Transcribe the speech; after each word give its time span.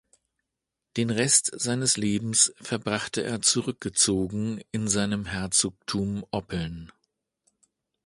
Den 0.97 1.11
Rest 1.11 1.51
seines 1.53 1.95
Lebens 1.95 2.55
verbrachte 2.59 3.21
er 3.21 3.39
zurückgezogen 3.43 4.59
in 4.71 4.87
seinem 4.87 5.25
Herzogtum 5.27 6.25
Oppeln. 6.31 6.91